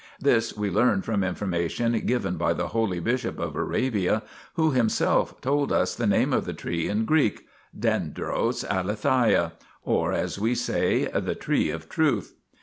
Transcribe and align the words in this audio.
This 0.19 0.57
we 0.57 0.71
learned 0.71 1.05
from 1.05 1.23
information 1.23 1.91
given 2.07 2.35
by 2.35 2.53
the 2.53 2.69
holy 2.69 2.99
bishop 2.99 3.37
of 3.37 3.55
Arabia, 3.55 4.23
who 4.55 4.71
himself 4.71 5.39
told 5.41 5.71
us 5.71 5.93
the 5.93 6.07
name 6.07 6.33
of 6.33 6.45
the 6.45 6.55
tree 6.55 6.89
in 6.89 7.05
Greek 7.05 7.45
dendros 7.79 8.67
alethia, 8.67 9.51
or 9.83 10.11
as 10.11 10.39
we 10.39 10.55
say, 10.55 11.05
the 11.05 11.35
tree 11.35 11.69
of 11.69 11.87
truth. 11.87 12.33